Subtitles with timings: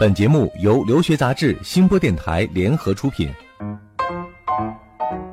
[0.00, 3.28] 本节目由留学杂志、新播电台联合出品。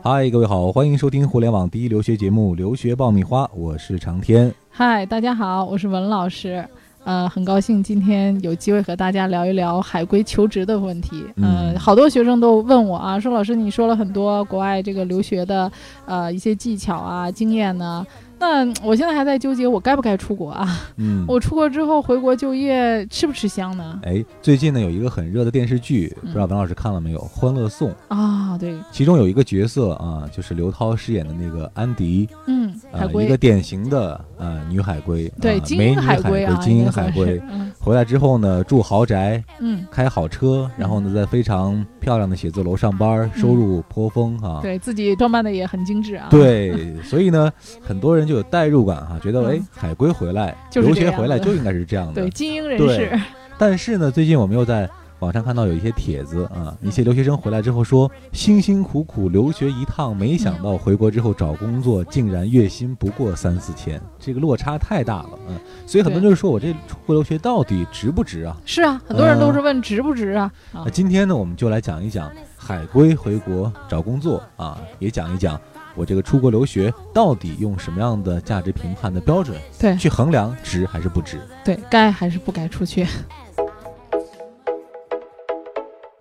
[0.04, 4.54] 嗨，各位好，欢迎收听互联网第一留学节目《留学爆米花》，我是长天。
[4.70, 6.68] 嗨，大家好，我是文老师。
[7.06, 11.24] 呃，很高兴今天有机会和大家聊一聊海归求职的问题。
[11.38, 15.72] 嗯呃，好多学生都问我啊，说老师你说了很多国外这个留学的
[16.06, 18.06] 呃一些技巧啊、经验呢。
[18.40, 20.68] 那我现在还在纠结，我该不该出国啊？
[20.98, 24.00] 嗯， 我出国之后回国就业吃不吃香呢？
[24.04, 37.42] 哎，最近呢有一个很热的电视剧，嗯不知道文老师看了没有，《欢乐颂》，啊，对，其中有一个角色啊，就是刘涛饰演的那个安迪，嗯，海呃，一个典型的呃女海归，对，啊精英美女海归啊，精英海归。
[37.50, 44.60] 嗯回来之后呢，住豪宅，嗯，开好车，然后呢，在非常漂亮的写字楼上班，收入颇丰哈。
[44.62, 47.50] 嗯对自己装扮的也很精致啊。，对，所以呢，
[47.82, 52.30] 很多人就有代入感哈，觉得嗯哎，海归回来，就是留学回来就应该是这样的对，。
[52.32, 53.20] 精英人对士，
[53.58, 54.90] 但是呢，最近我们又在
[55.20, 65.58] 网上看到有一些帖子啊，一些留学生回来之后说，辛辛苦苦留学一趟，没想到回国之后找工作竟然月薪不过三四千，这个落差太大了，嗯，
[65.88, 68.56] 所以很多人就是说我这出国留学到底值不值啊？
[68.64, 70.52] 是啊，很多人都是问值不值啊？
[70.72, 75.60] 啊那，今天呢，我们就来讲一讲海归回国找工作啊，也讲一讲
[75.96, 81.40] 我这个出国留学到底用什么样的价值评判的标准对去衡量值还是不值。
[81.66, 83.08] 对该还是不该出去？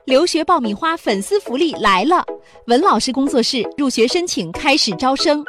[0.06, 2.24] 留学爆米花粉丝福利来了！
[2.68, 5.44] 文老师工作室入学申请开始招生，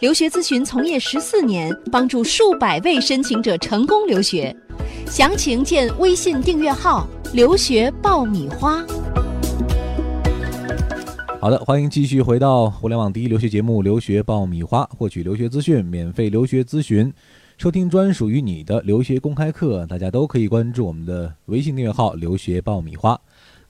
[0.00, 4.54] 留学咨询从业十四年，帮助数百位申请者成功留学。
[5.06, 8.84] 详情见微信订阅号“留学爆米花”。
[11.40, 17.10] 好的，欢迎继续回到互联网第一留学节目《留学爆米花》，获取留学资讯，免费留学咨询，
[17.56, 19.86] 收听专属于你的留学公开课。
[19.86, 23.18] 大家都可以关注我们的微信订阅号“留学爆米花”。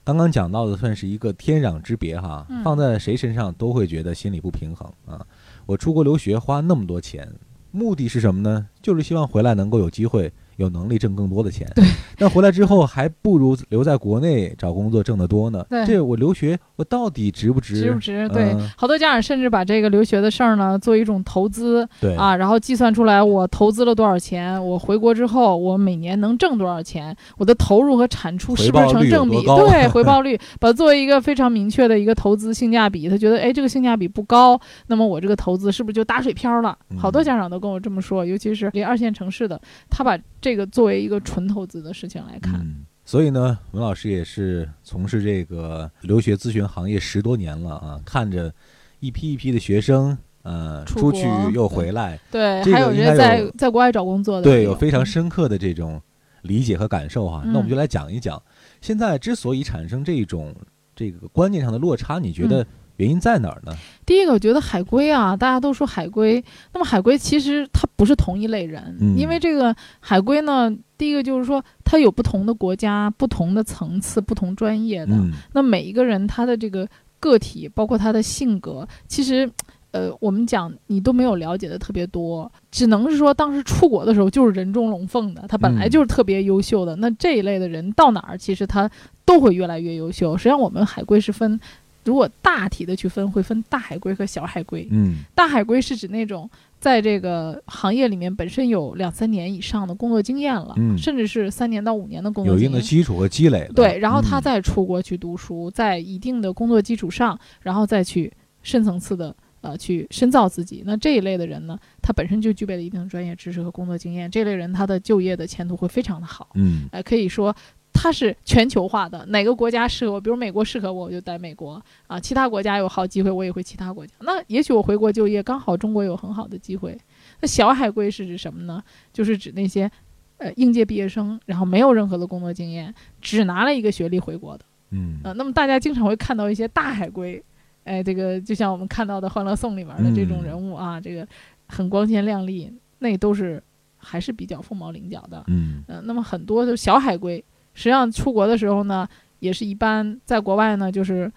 [0.04, 5.24] 刚刚讲到的算是一个天壤之别哈，嗯放在谁身上都会觉得心里不平衡啊。
[5.64, 7.32] 我出国留学花那么多钱，
[7.70, 8.68] 目的是什么呢？
[8.82, 11.70] 就是希望回来能够有机会、有能力挣更多的钱。
[11.74, 11.84] 对，
[12.18, 15.64] 那回来之后还不如留在国内找工作挣得多呢。
[15.68, 17.80] 对这我留学我到底值不值？
[17.80, 18.28] 值不值？
[18.30, 29.36] 对嗯，好多家长甚至把这个留学的事儿呢做一种投资对啊，然后计算出来我投资了多少钱，我回国之后我每年能挣多少钱，我的投入和产出是不是成正比？
[29.44, 36.76] 对， 回报率把它作为一个非常明确的一个投资性价比，他觉得哎这个性价比不高，那么我这个投资是不是就打水漂了？
[36.90, 42.54] 嗯好多家长都跟我这么说，尤其是离二线城市的，他把这个作为一个纯投资的事情来看。
[42.60, 48.52] 嗯，所以呢，文老师也是从事这个留学咨询行业十多年了啊，看着
[48.98, 56.02] 一批一批的学生，呃，出出去又回来，对，这个还有应该人在在国外找工作的，对，有非常深刻的这种
[56.42, 57.42] 理解和感受哈。
[57.46, 58.42] 那我们嗯就来讲一讲，
[58.80, 60.54] 现在之所以产生这种
[60.96, 62.66] 这个观念上的落差，你觉嗯得
[62.96, 63.72] 原因在哪儿呢？
[64.04, 66.42] 第一个，我觉得海归啊，大家都说海归，
[66.72, 76.88] 那么海归其实它不是同一类人，嗯因为这个海归呢，第一个就是说它有不同的国家、不同的层次、不同专业的，嗯那每一个人他的这个
[77.18, 79.50] 个体，包括他的性格，其实。
[79.92, 86.96] 呃，我们讲你都没有了解的特别多，只能是说当时出国的时候就是人中龙凤的，他本来嗯就是特别优秀的。
[86.96, 88.90] 那这一类的人到哪儿，其实他
[89.26, 90.34] 都会越来越优秀。
[90.34, 91.60] 实际上，我们海归是分，
[92.04, 94.86] 如果大体的去分，会分大海龟和小海龟。
[94.90, 96.48] 嗯大海龟是指那种
[96.80, 102.62] 在这个行业里面本身有两三年以上的工作经验了，嗯甚至是三年到五年的工作有一。
[102.62, 103.72] 定的基础和积累了。
[103.72, 110.82] 对，然后他嗯再出国去读书，在一定的工作基础上，然后再去深层次的呃去深造自己。
[110.84, 116.48] 那这一类的人呢，他本身就具备了一定的专业知识和工作经验，这类人他的就业的前途会非常的好。
[116.54, 117.54] 嗯呃，可以说
[117.92, 124.12] 它是全球化的，哪个国家适合我，比如美国适合我，我就待美国啊，其他国家有好机会，我也会其他国家。
[124.20, 126.98] 那也许我回国就业，刚好中国有很好的机会。
[127.40, 128.82] 那小海归是指什么呢？
[129.12, 129.90] 就是指那些
[130.38, 134.64] 呃应届毕业生，然后没有任何的工作经验，只拿了一个学历回国的。
[134.90, 137.42] 嗯呃，那么大家经常会看到一些大海归，
[137.84, 141.26] 哎，这个就像我们看到的《欢乐颂》里面的这种嗯人物啊，这个
[141.66, 143.62] 很光鲜亮丽，那都是
[143.96, 145.42] 还是比较凤毛麟角的。
[145.46, 147.42] 嗯嗯、那么很多的小海归，
[147.74, 149.08] 实际上出国的时候呢，
[149.38, 151.30] 也是一般在国外呢，就是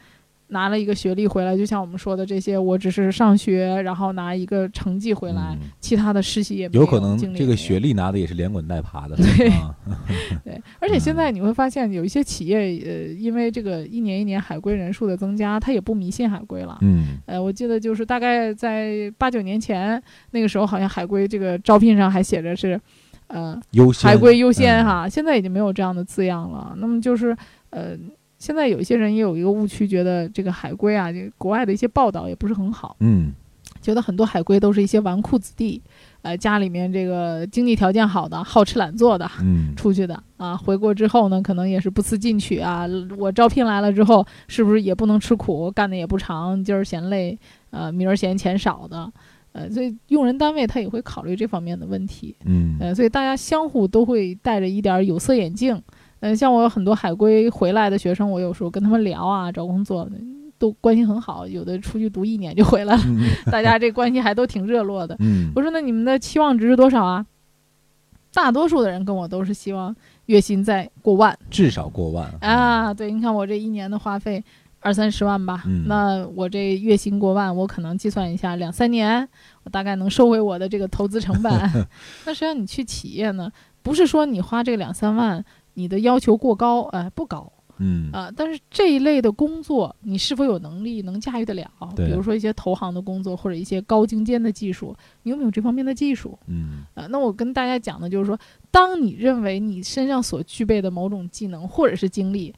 [0.50, 5.70] 拿了一个学历回来，就像我们说的这些，我只是上学，然后拿一个成绩回来，嗯。
[5.80, 9.16] 其他的实习也没有可能这个学历拿的也是连滚带爬的。
[9.16, 9.48] 对。
[9.50, 9.76] 啊。
[10.46, 16.78] 对，而且现在你会发现有一些企业，呃，因为这个一年一年海归人数的增加，它也不迷信海归了。
[16.82, 17.18] 嗯。
[17.26, 22.80] 呃，我记得就是大概在八九年前那个时候，好像海归这个招聘上还写着是，
[23.28, 26.74] 呃优先海归优先嗯哈，现在已经没有这样的字样了。
[26.78, 27.36] 那么就是
[27.70, 27.98] 呃，
[28.38, 33.34] 现在有一些人也有一个误区，觉得这个海归啊，这个国外的一些报道也不是很好，嗯
[33.82, 35.80] 觉得很多海归都是一些纨绔子弟，
[36.24, 39.30] 呃，家里面这个经济条件好的，好吃懒做的。
[39.42, 42.88] 嗯出去的啊，回国之后呢，可能也是不思进取啊。
[43.20, 47.38] 我招聘来了之后，是不是也不能吃苦，干的也不长，今儿嫌累，
[47.70, 49.12] 呃，明儿嫌钱少的，
[49.56, 52.36] 呃，所以用人单位他也会考虑这方面的问题。
[52.44, 55.82] 嗯呃，所以大家相互都会戴着一点有色眼镜。
[56.20, 60.10] 呃，像我有很多海归回来的学生，我有时候跟他们聊啊，找工作
[60.58, 65.16] 都关系很好，有的出去读一年就回来了，嗯大家这关系还都挺热络的。
[65.20, 67.26] 嗯我说那你们的期望值是多少啊？
[68.34, 72.94] 大多数的人跟我都是希望月薪在过万至少过万啊。
[72.94, 74.44] 对，你看我这一年的花费
[74.86, 79.28] 二三十万吧，嗯那我这月薪过万，我可能计算一下，两三年
[79.64, 81.52] 我大概能收回我的这个投资成本。
[82.24, 83.52] 那实际上你去企业呢，
[83.82, 85.44] 不是说你花这个两三万，
[85.74, 87.52] 你的要求过高，哎、不高。
[87.78, 91.70] 嗯啊、但是这一类的工作，你是否有能力能驾驭得了？
[91.94, 96.40] 比如说一些投行的工作，或者一些高精尖的技术，你有没有这方面的技术？
[96.48, 98.40] 嗯啊，那我跟大家讲的就是说，
[98.72, 102.54] 当你认为你身上所具备的某种技能或者是经历，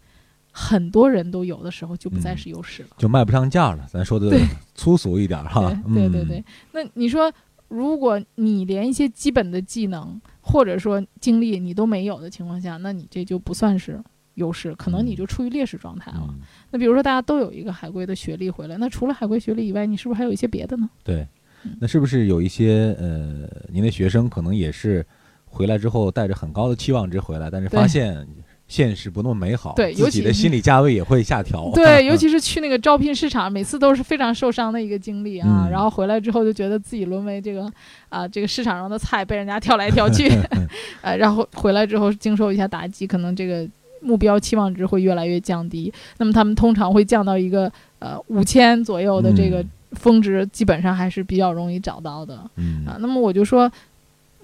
[0.60, 2.38] 很多人都有的时候，就不再嗯。
[2.38, 2.90] 是优势了。
[2.98, 4.36] 就卖不上价了，咱说的
[4.74, 7.32] 粗俗一点儿哈，嗯对对对对，那你说，
[7.68, 16.26] 如果你连一些基本的技能或者说经历你都没有的情况下，那你这就不算是优势，可能你就处于劣势状态了。
[16.28, 16.40] 嗯。
[16.72, 20.90] 那比如说，大家都有一个海归的学历回来，那除了海归学历以外，你是不是还有一些别的呢？
[21.04, 21.28] 对。
[21.64, 25.06] 嗯，那是不是有一些呃，您的学生可能也是
[25.46, 28.28] 回来之后带着很高的期望值回来，但是发现
[28.68, 31.72] 现实不那么美好，对尤其己的心理价位也会下调。
[31.74, 35.48] 对， 尤其是去那个招聘市场，每次都是非常受伤的一个经历啊。
[35.66, 37.72] 嗯然后回来之后就觉得自己沦为这个
[38.10, 40.30] 啊、这个市场上的菜，被人家挑来挑去，
[41.02, 43.68] 呃，然后回来之后经受一下打击，可能这个
[44.02, 45.92] 目标期望值会越来越降低。
[46.18, 52.40] 那么他们通常会降到一个呃五千左右的这个嗯峰值，基本上还是比较容易找到的。
[52.58, 53.72] 嗯啊，那么我就说，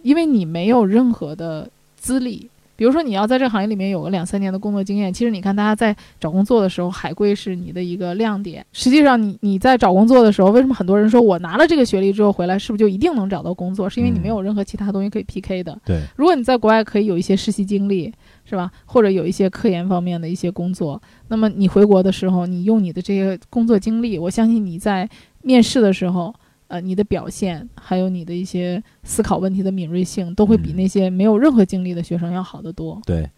[0.01, 8.65] 因为你没有任何的资历，比如说你要在这个行业里面有个两三年的工作经验，其实你看大家在找工作的时候，海归是你的一个亮点。
[8.71, 13.89] 实际上你，你在找工作的时候，为什么很多人说我拿了这个学历之后回来，是不是就一定能找到工作？
[13.89, 15.79] 是因为你嗯没有任何其他东西可以 PK 的。
[15.85, 18.11] 对，如果你在国外可以有一些实习经历，
[18.45, 18.71] 是吧？
[18.85, 25.07] 或者有一些科研方面的一些工作，那么你回国的时候，你用你的这些工作经历，我相信你在
[25.41, 26.33] 面试的时候，
[26.73, 32.99] 呃，你的表现还有你的一些思考问题的敏锐性，都会比嗯那些没有任何经历的学生要好得多。
[33.05, 33.29] 对，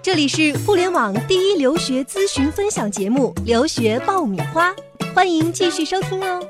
[0.00, 4.70] 这里是互联网第一留学咨询分享节目《留学爆米花》，
[5.12, 6.40] 欢迎继续收听哦。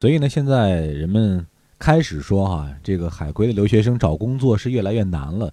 [0.00, 1.46] 所以呢，现在人们
[1.78, 5.52] 开始说哈，这个海归的留学生找工作是越来越难了。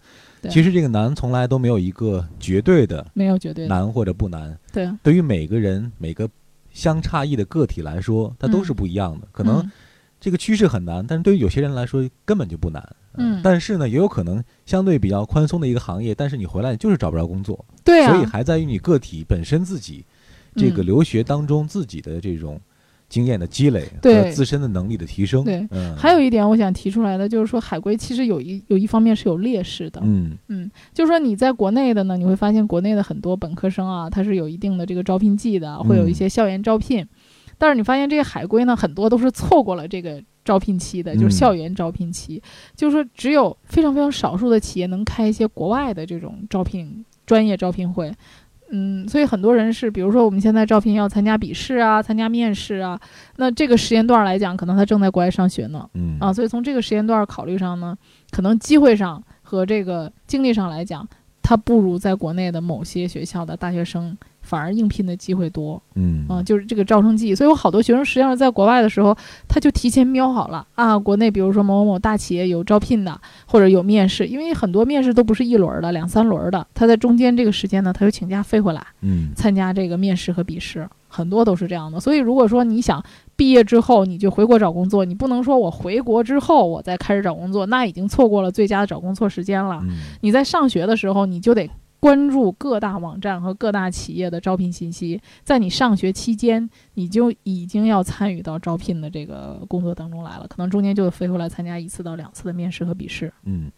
[0.49, 6.29] 其实这个难从来都没有一个绝对的没有绝对的，难或者不难，对，对于每个人每个
[6.73, 8.75] 相差异的个体来说，它都是嗯。
[8.75, 9.27] 不一样的。
[9.31, 9.71] 可能嗯。
[10.19, 12.95] 这个趋势很难，但是对于有些人来说根本就不难。
[13.15, 20.03] 嗯但是呢，也有可能相对比较宽松的一个行业，但是你回来就是找不着工作，对啊，所以还在于你个体本身自己
[20.55, 20.85] 这个嗯。
[20.85, 22.59] 留学当中自己的这种
[23.13, 25.43] 经验的积累和自身的能力的提升。
[25.43, 25.67] 对。
[25.69, 30.35] 嗯，还有一点我想提出来的就是说，海归其实有一有一方面是有劣势的，嗯。
[30.47, 37.05] 嗯，就是说你在国内的呢，你会发现国内的很多本科生啊，他是有一定的这个招聘季的，会有一嗯些校园招聘。
[37.59, 42.41] 但是你发现这些海归呢，很多都是错过了这个招聘期的，就是嗯校园招聘期，
[42.75, 48.11] 就是说只有非常非常少数的企业能开一些国外的这种招聘专业招聘会。
[48.75, 52.99] 嗯，所以很多人是，比如说我们现在招聘要参加笔试啊，参加面试啊，
[53.37, 56.17] 那这个时间段来讲，可能他正在国外上学呢，嗯。
[56.19, 57.95] 啊，所以从这个时间段考虑上呢，
[58.31, 61.07] 可能机会上和这个经历上来讲，
[61.43, 67.33] 他不如在国内的某些学校的大学生反而应聘的机会多嗯啊，就是这个招生季。
[67.33, 78.85] 所以有好多学生实际上在国外的时候，他就提前瞄好了啊，国内比如说某某某大企业有招聘的，或者有面试，因为很多面试都不是一轮儿的，两三轮儿的，他在中间这个时间呢，他就请假飞回来。
[79.01, 81.99] 嗯参加这个面试和笔试，很多都是这样的。
[81.99, 83.03] 所以如果说你想
[83.35, 89.79] 毕业之后你就回国找工作，你不能说我回国之后我再开始找工作，那已经错过了最佳的找工作时间了。
[89.83, 91.69] 嗯你在上学的时候，你就得
[92.03, 103.31] 关注各大网站和各大企业的招聘信息，在你上学期间，你就已经要参与到招聘的这个工作当中来了，可能中间就飞回来参加一次到两次的面试和笔试。
[103.45, 103.71] 嗯。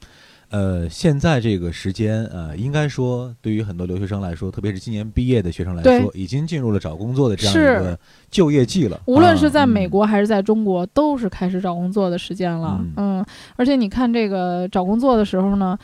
[0.50, 8.00] 呃，现在这个时间，呃，应该说对于很多留学生来说，特别是今年毕业的学生来说，已经进入了找工作的这样一个
[8.32, 9.00] 就业季了。
[9.06, 12.84] 无论是在美国还是在中国，都是开始找工作的时间了。
[12.96, 13.24] 嗯，
[13.56, 15.78] 而且你看这个找工作的时候呢。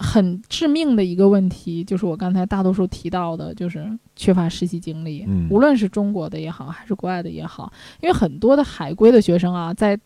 [0.00, 5.24] 很致命的一个问题，就是我刚才大多数提到的，就是缺乏实习经历。
[5.28, 9.96] 嗯，无论是中国的也好，还是国外的也好，因为很多的海归的学生啊，在。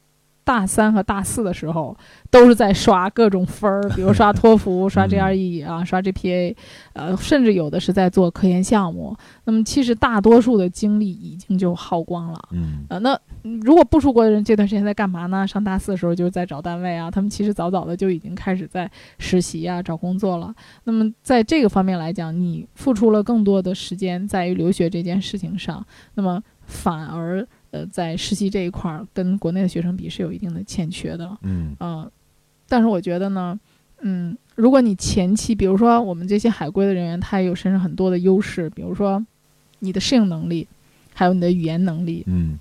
[0.45, 1.97] 大三和大四的时候，
[2.31, 6.55] 都是在刷各种分儿，比如刷托福、刷 GRE 啊、刷 GPA，
[6.93, 9.17] 呃，甚至有的是在做科研项目。
[9.45, 12.39] 那么，其实大多数的精力已经就耗光了。
[12.53, 13.19] 嗯，呃，那
[13.63, 15.47] 如果不出国的人，这段时间在干嘛呢？
[15.47, 20.55] 上大四的时候就是在找单位啊，他们其实早早的就已经开始在实习啊、找工作了。
[20.85, 25.85] 那么，在这个方面来讲，你付出了更多的时间在于留学这件事情上，
[26.15, 27.47] 那么反而。
[27.75, 31.37] 呃，在实习这一块儿，跟国内的学生比是有一定的欠缺的。
[31.43, 32.09] 嗯，呃，
[32.69, 33.59] 但是我觉得呢，
[34.03, 39.21] 嗯，如果你前期，比如说我们这些海归的人员，他也有身上很多的优势，比如说
[39.81, 40.69] 你的适应能力，
[41.15, 42.57] 还有你的语言能力，嗯，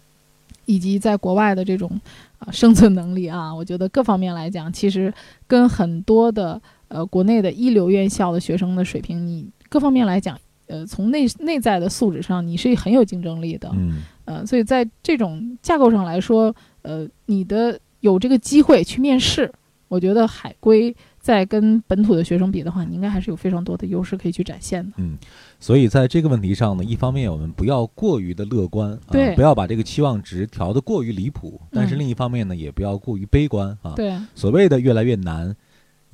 [0.66, 2.02] 以及在国外的这种
[2.40, 5.14] 啊生存能力啊，我觉得各方面来讲，其实
[5.46, 10.36] 跟很多的呃国内的一流院校的学生的水平，你各方面来讲。
[10.68, 13.70] 呃，从内内在的素质上，你是很有竞争力的。
[13.76, 19.52] 嗯，呃，所以在这种架构上来说，呃，你的有这个机会去面试，
[19.88, 24.92] 我觉得海归在跟本土的学生比的话，你应该还是有非常多的优势可以去展现的。
[24.98, 25.18] 嗯，
[25.60, 33.94] 所以在这个问题上呢，一方面我们不要过于的乐观，对，不要把这个期望值调得过于离谱，但是另一方面呢，也不要过于悲观啊。
[33.96, 35.56] 对，所谓的越来越难。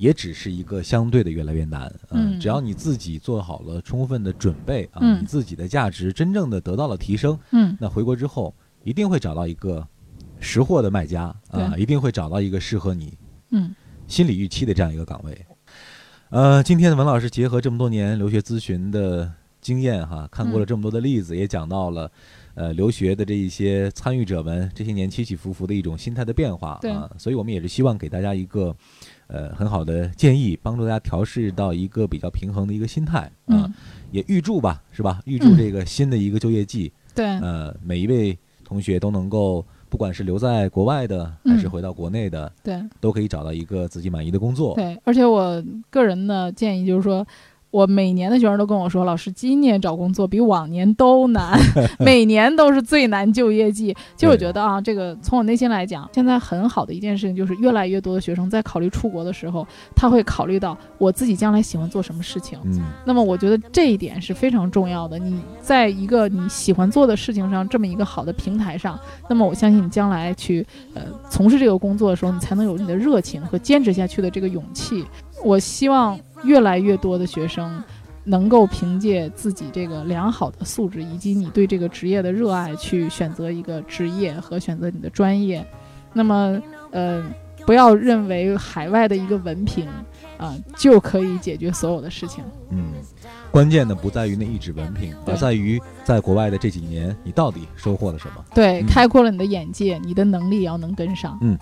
[0.00, 9.86] 也只是一个相对的越来越难，嗯，只要你自己做好了充分的准备啊，你自己的价值真正的得到了提升，嗯，那回国之后一定会找到一个
[10.40, 13.12] 识货的卖家啊，一定会找到一个适合你，
[13.50, 13.74] 嗯，
[14.08, 15.46] 心理预期的这样一个岗位。
[16.30, 19.30] 呃，今天的文老师结合这么多年留学咨询的
[19.60, 22.10] 经验哈，看过了这么多的例子，也讲到了
[22.54, 28.74] 呃留学的这一些参与者们这些年起起伏伏的一种心态的变化啊，所以我们也是希望给大家一个。
[29.32, 33.72] 呃，很好的建议，帮助大家调试到一个比较平衡的一个心态啊，
[34.10, 35.20] 也预祝吧，是吧？
[35.24, 44.74] 预祝这个新的一个就业季，对，呃，每一位同学都能够，不管是留在国外的，还是回到国内的，对，都可以找到一个自己满意的工作。
[44.74, 47.24] 对，而且我个人的建议就是说。
[47.70, 51.58] 我每年的学生都跟我说，老师，今年找工作比往年都难，
[52.00, 53.96] 每年都是最难就业季。
[54.16, 62.58] 其实我觉得啊，这个从我内心来讲，现在很好的一件事情就是，越来越多的学生在考虑出国的时候，他会考虑到我自己将来喜欢做什么事情。
[62.64, 65.16] 嗯，那么我觉得这一点是非常重要的。
[65.18, 68.98] 你在一个你喜欢做的事情上，这么一个好的平台上，
[69.28, 75.04] 那么我相信你将来去呃从事这个工作的时候，你才能有你的热情和坚持下去的这个勇气。
[75.44, 76.18] 我希望。
[76.44, 77.82] 越来越多的学生
[78.24, 85.66] 能够凭借自己这个良好的素质，以及你对这个职业的热爱，去选择一个职业和选择你的专业。
[86.12, 87.24] 那么，呃，
[87.64, 89.86] 不要认为海外的一个文凭
[90.36, 92.44] 啊就可以解决所有的事情。
[92.70, 92.92] 嗯，
[93.50, 98.44] 关键的不在于那一纸文凭，而在于在国外的这几年你到底收获了什么。
[98.54, 101.38] 对，开阔了你的眼界，你的能力也要能跟上。
[101.40, 101.58] 嗯。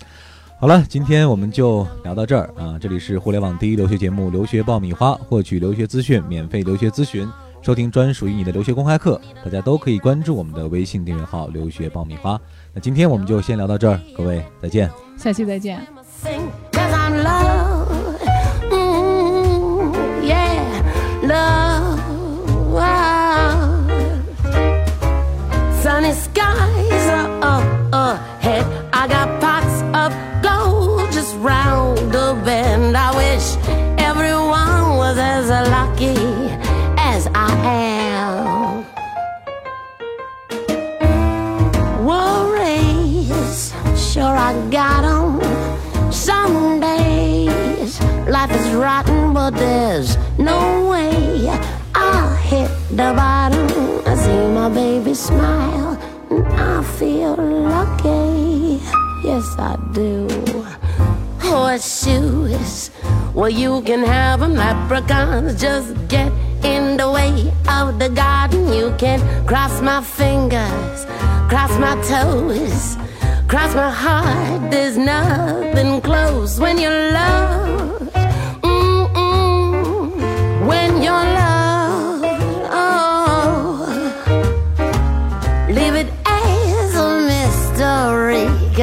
[0.61, 2.77] 好了，今天我们就聊到这儿啊！
[2.81, 7.31] 这里是互联网第一留学节目《留学爆米花》，获取留学资讯，免费留学咨询，
[7.63, 12.37] 收听专属于你的留学公开课，大家都可以关注我们的微信订阅号“留学爆米花”。
[12.75, 15.81] 那今天我们就先聊到这儿，各位再见，下期再见。
[55.49, 55.99] Smile,
[56.31, 58.81] and I feel lucky.
[59.25, 60.29] Yes, I do.
[61.41, 62.91] Horseshoes,
[63.35, 64.55] well, you can have them.
[64.55, 66.31] Leprechauns just get
[66.63, 67.33] in the way
[67.69, 68.73] of the garden.
[68.73, 70.99] You can cross my fingers,
[71.51, 72.97] cross my toes.
[73.53, 77.79] Cross my heart, there's nothing close when you love
[80.69, 81.58] when you're loved.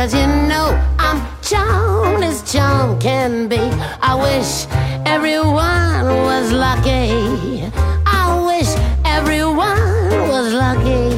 [0.06, 0.68] Cause you know
[1.00, 3.58] I'm charmed as anyone can be.
[4.02, 4.68] I wish
[5.04, 7.72] everyone was lucky.
[8.06, 8.70] I wish
[9.04, 11.10] everyone was lucky.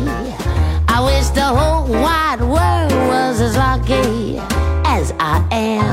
[0.88, 4.40] I wish the whole wide world was as lucky
[4.86, 5.87] as I am.